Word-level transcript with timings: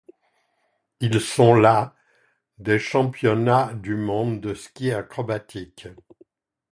Ils 0.99 1.21
sont 1.21 1.53
la 1.53 1.95
des 2.57 2.79
Championnats 2.79 3.71
du 3.75 3.95
monde 3.95 4.41
de 4.41 4.55
ski 4.55 4.91
acrobatique. 4.91 5.89